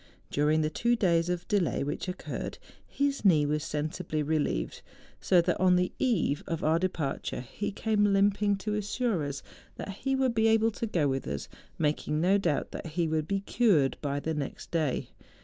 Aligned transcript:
During 0.31 0.61
the 0.61 0.71
two 0.71 0.95
days 0.95 1.29
of 1.29 1.47
delay 1.47 1.83
which 1.83 2.07
occurred, 2.07 2.57
his 2.87 3.23
knee 3.23 3.45
was 3.45 3.63
sensibly 3.63 4.23
re¬ 4.23 4.41
lieved, 4.43 4.81
so 5.19 5.41
that 5.41 5.59
on 5.59 5.75
the/eve 5.75 6.43
of 6.47 6.63
our 6.63 6.79
departure, 6.79 7.41
he 7.41 7.71
came 7.71 8.05
limping 8.11 8.55
to 8.55 8.73
assure 8.73 9.23
us 9.23 9.43
that 9.75 9.89
he 9.97 10.15
would 10.15 10.33
be 10.33 10.47
able 10.47 10.71
to 10.71 10.87
go 10.87 11.07
with 11.07 11.27
us, 11.27 11.47
making 11.77 12.19
no 12.19 12.39
doubt 12.39 12.71
tliat 12.71 12.87
he 12.87 13.07
would 13.07 13.27
be 13.27 13.41
cured 13.41 13.95
by 14.01 14.19
the 14.19 14.33
next 14.33 14.71
day. 14.71 15.09